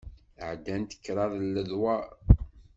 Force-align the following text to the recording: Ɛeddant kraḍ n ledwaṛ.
Ɛeddant 0.47 0.97
kraḍ 1.03 1.31
n 1.41 1.45
ledwaṛ. 1.55 2.05